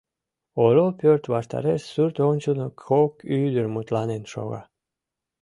Орол 0.63 0.91
пӧрт 0.99 1.23
ваштареш 1.33 1.81
сурт 1.91 2.17
ончылно 2.29 2.67
кок 2.87 3.11
ӱдыр 3.41 3.65
мутланен 3.73 4.23
шога: 4.31 4.61